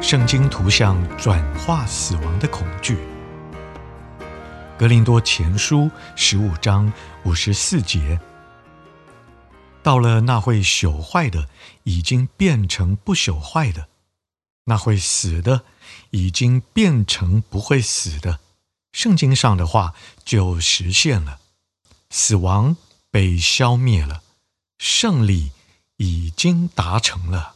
[0.00, 2.98] 圣经图像转化死亡的恐惧。
[4.78, 6.92] 格林多前书十五章
[7.24, 8.20] 五十四节，
[9.82, 11.48] 到了那会朽坏的，
[11.84, 13.84] 已经变成不朽坏的；
[14.64, 15.62] 那会死的，
[16.10, 18.40] 已经变成不会死的。
[18.92, 19.94] 圣经上的话
[20.24, 21.40] 就实现了，
[22.10, 22.76] 死亡
[23.10, 24.22] 被消灭了，
[24.78, 25.52] 胜利
[25.96, 27.55] 已经达成了。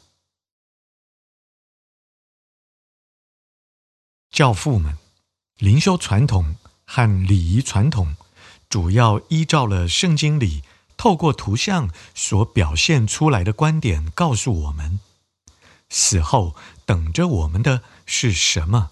[4.30, 4.96] 教父们，
[5.58, 8.16] 灵修传统和礼仪传统，
[8.68, 10.62] 主要依照了圣经里
[10.96, 15.00] 透过图像所表现出来的观点，告诉我们
[15.88, 16.54] 死后
[16.86, 18.90] 等着我们的是什么。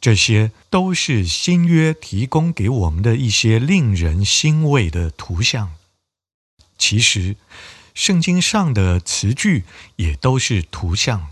[0.00, 5.76] 这些都是新约提供给我们的一些令人欣慰的图像。
[6.76, 7.36] 其实，
[7.94, 9.64] 圣经上的词句
[9.96, 11.30] 也都是图像，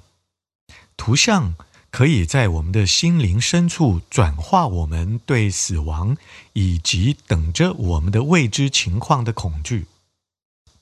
[0.96, 1.56] 图像。
[1.98, 6.16] 可以在我们的心灵深处转化我们对死亡
[6.52, 9.86] 以及等着我们的未知情况的恐惧，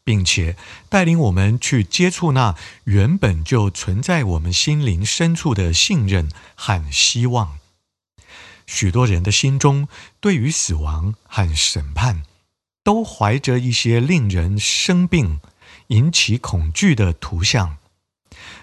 [0.05, 0.59] 并且
[0.91, 2.55] 带领我们去接触那
[2.85, 7.61] 原本就存在我们心灵深处的信任和希望。
[8.67, 9.89] 许多人的心中
[10.21, 12.25] 对于死亡和审判，
[12.85, 15.41] 都怀着一些令人生病、
[15.87, 17.79] 引起恐惧的图像。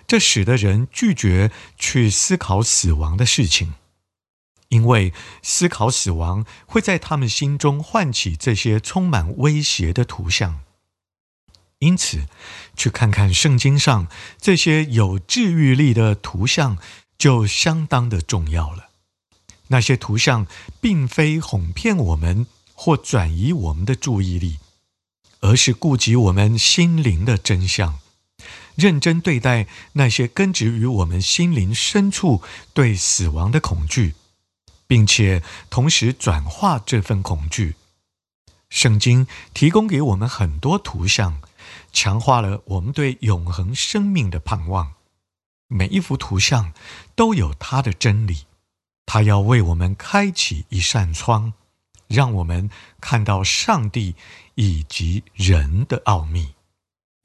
[0.05, 3.73] 这使得人拒绝去思考死亡的事情，
[4.69, 10.59] 因为思考死亡会在他们心中唤起这些充满威胁的图像。
[11.79, 12.27] 因此，
[12.77, 14.07] 去看看圣经上
[14.39, 16.77] 这些有治愈力的图像
[17.17, 18.89] 就相当的重要了。
[19.67, 20.47] 那些图像
[20.79, 24.59] 并非哄骗我们或转移我们的注意力，
[25.41, 27.99] 而是顾及我们心灵的真相。
[28.75, 32.41] 认真对待那些根植于我们心灵深处
[32.73, 34.15] 对死亡的恐惧，
[34.87, 37.75] 并且同时转化这份恐惧。
[38.69, 41.39] 圣经提供给我们很多图像，
[41.91, 44.93] 强化了我们对永恒生命的盼望。
[45.67, 46.73] 每一幅图像
[47.15, 48.45] 都有它的真理，
[49.05, 51.53] 它要为我们开启一扇窗，
[52.07, 52.69] 让我们
[52.99, 54.15] 看到上帝
[54.55, 56.55] 以及人的奥秘。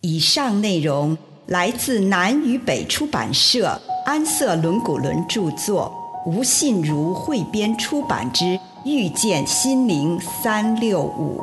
[0.03, 1.17] 以上内容。
[1.49, 5.91] 来自南与北出版社安瑟伦古伦著作，
[6.27, 8.45] 吴信如汇编出版之
[8.85, 11.41] 《遇见心灵三六五》。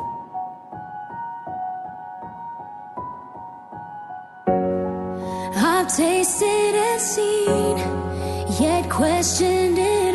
[5.88, 7.78] Tasted seen,
[8.60, 10.05] yet questioned it.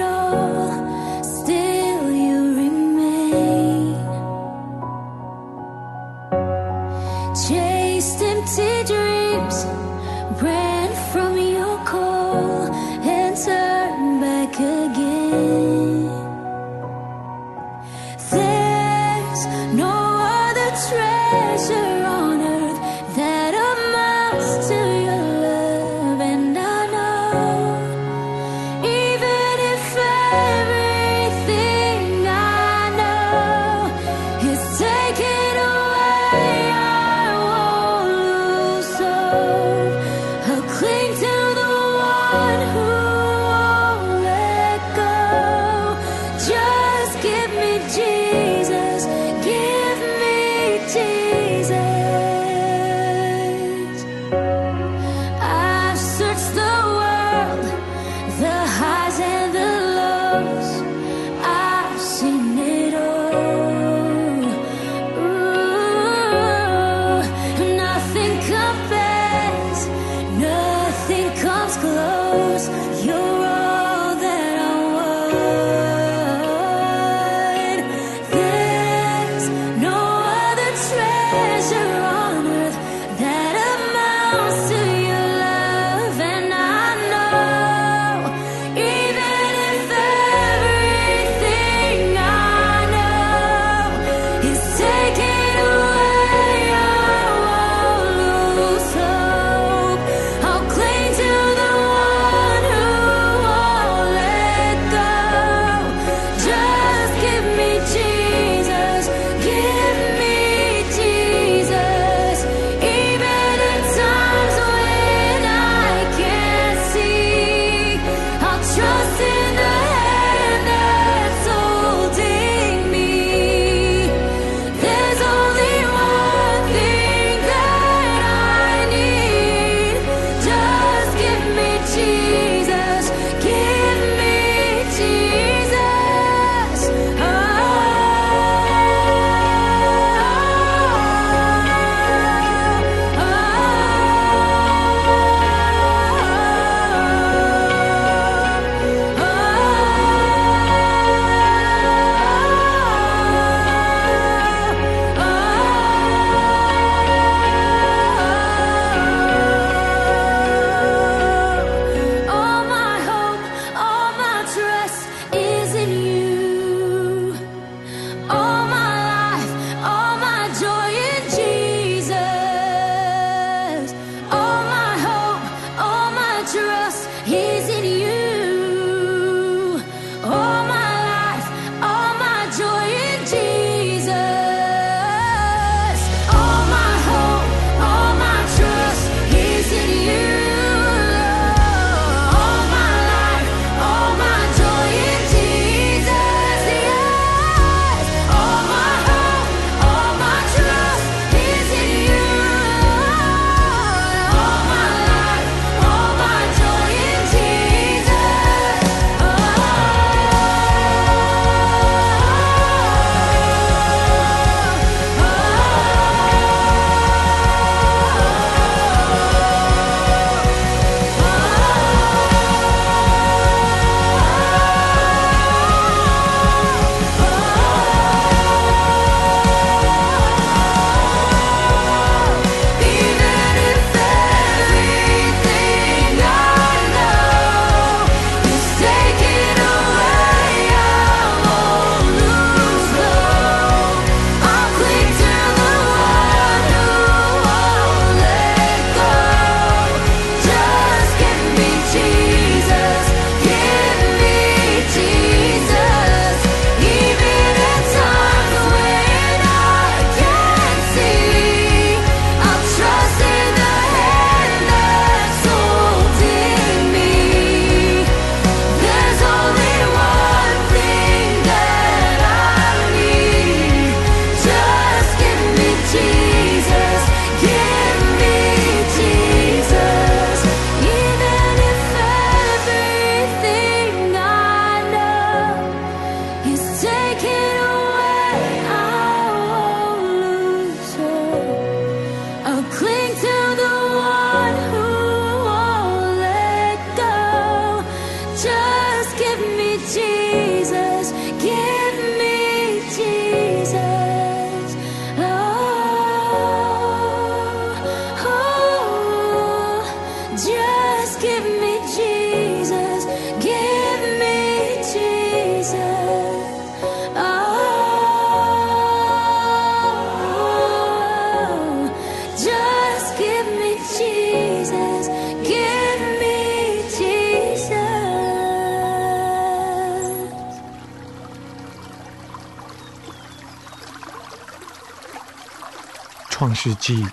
[336.64, 337.04] 世记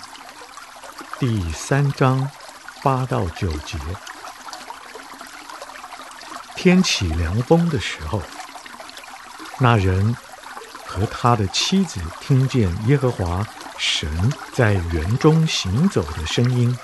[1.18, 2.30] 第三章
[2.82, 3.78] 八到九节。
[6.54, 8.20] 天起凉风的时候，
[9.58, 10.14] 那人
[10.84, 13.42] 和他的妻子听见耶和华
[13.78, 16.76] 神在园中行走的声音，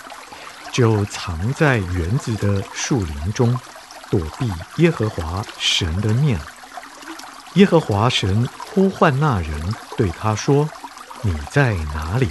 [0.72, 3.60] 就藏在园子的树林中，
[4.10, 6.40] 躲避耶和华神的面。
[7.56, 10.66] 耶和华神呼唤那人，对他说
[11.20, 12.30] ：“你在哪里？”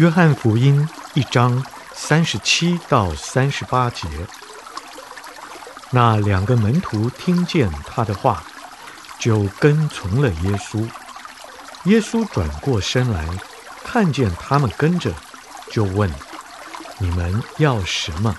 [0.00, 4.08] 约翰福音一章三十七到三十八节。
[5.90, 8.42] 那两个门徒听见他的话，
[9.18, 10.88] 就跟从了耶稣。
[11.84, 13.28] 耶稣转过身来，
[13.84, 15.12] 看见他们跟着，
[15.70, 16.10] 就问
[16.96, 18.34] ：“你们要什么？”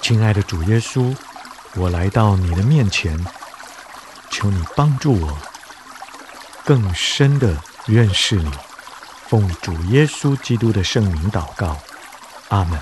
[0.00, 1.12] 亲爱的主耶稣，
[1.74, 3.26] 我来到你的面前，
[4.30, 5.36] 求你帮助我，
[6.64, 8.52] 更深地认识你。
[9.28, 11.76] 奉主耶稣基督的圣名祷告，
[12.48, 12.80] 阿门。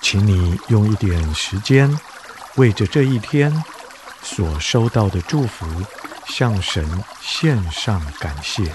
[0.00, 1.94] 请你用一点时间，
[2.54, 3.62] 为着这一天
[4.22, 5.66] 所收到的祝福，
[6.26, 8.72] 向神献上感谢。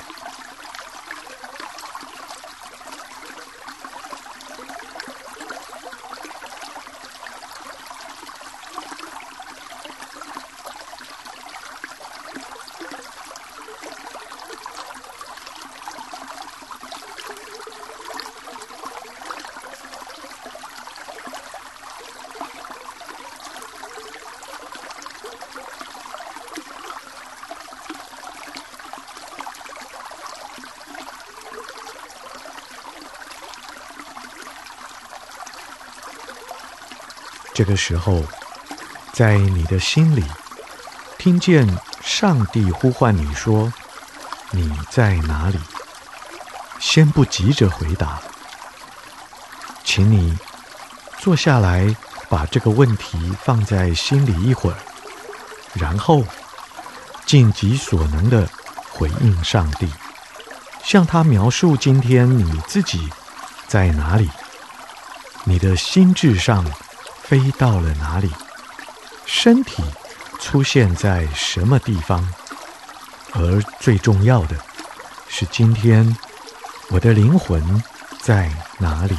[37.60, 38.24] 这个时候，
[39.12, 40.24] 在你的心里，
[41.18, 41.68] 听见
[42.02, 43.74] 上帝呼唤你说
[44.52, 45.60] ：“你在哪里？”
[46.80, 48.22] 先不急着回答，
[49.84, 50.38] 请你
[51.18, 51.94] 坐下来，
[52.30, 54.78] 把这个问题放在心里一会儿，
[55.74, 56.24] 然后
[57.26, 58.48] 尽己所能地
[58.90, 59.92] 回应上帝，
[60.82, 63.10] 向他描述今天你自己
[63.68, 64.30] 在哪里，
[65.44, 66.66] 你的心智上。
[67.30, 68.28] 飞到了哪里？
[69.28, 69.84] 身体
[70.40, 72.28] 出现在什么地方？
[73.34, 74.56] 而最重要的
[75.28, 76.18] 是，今天
[76.90, 77.84] 我的灵魂
[78.20, 79.16] 在哪里？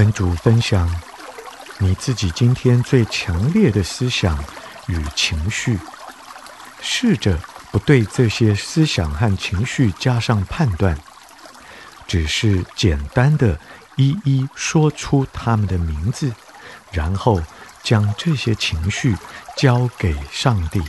[0.00, 0.90] 跟主分享
[1.76, 4.42] 你自己今天最强烈的思想
[4.86, 5.78] 与情绪，
[6.80, 7.38] 试着
[7.70, 10.98] 不对这些思想和情绪加上判断，
[12.06, 13.60] 只是简单的
[13.96, 16.32] 一一说出他们的名字，
[16.92, 17.42] 然后
[17.82, 19.14] 将这些情绪
[19.54, 20.82] 交给上帝。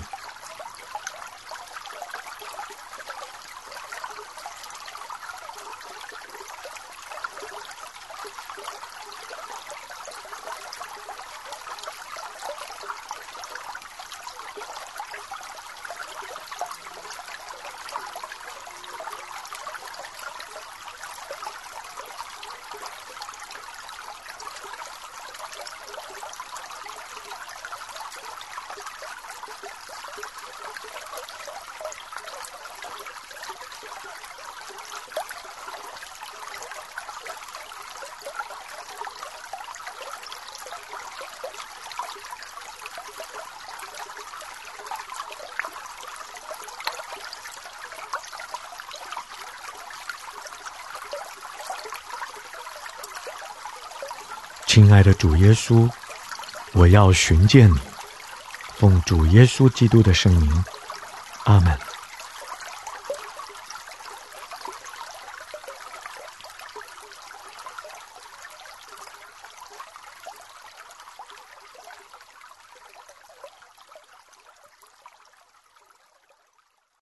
[54.74, 55.90] 亲爱的主耶稣，
[56.72, 57.78] 我要寻见你，
[58.78, 60.64] 奉主耶稣基督的圣名，
[61.44, 61.78] 阿门。